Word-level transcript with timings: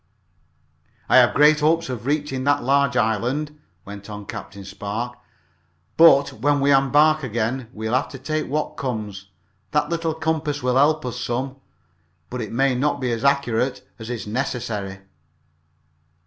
"I 1.07 1.17
have 1.17 1.35
great 1.35 1.59
hopes 1.59 1.87
of 1.87 2.07
reaching 2.07 2.43
that 2.45 2.63
large 2.63 2.97
island," 2.97 3.59
went 3.85 4.09
on 4.09 4.25
Captain 4.25 4.65
Spark. 4.65 5.15
"But, 5.95 6.33
when 6.33 6.59
we 6.59 6.71
embark 6.71 7.21
again, 7.21 7.69
we'll 7.71 7.93
have 7.93 8.09
to 8.09 8.17
take 8.17 8.47
what 8.47 8.77
comes. 8.77 9.27
That 9.73 9.89
little 9.89 10.15
compass 10.15 10.63
will 10.63 10.77
help 10.77 11.05
us 11.05 11.19
some, 11.19 11.57
but 12.31 12.41
it 12.41 12.51
may 12.51 12.73
not 12.73 12.99
be 12.99 13.11
as 13.11 13.23
accurate 13.23 13.87
as 13.99 14.09
is 14.09 14.25
necessary." 14.25 15.01